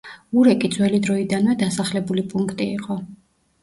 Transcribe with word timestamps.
ურეკი 0.43 0.71
ძველი 0.77 1.01
დროიდანვე 1.09 1.59
დასახლებული 1.67 2.29
პუნქტი 2.35 2.73
იყო. 2.83 3.03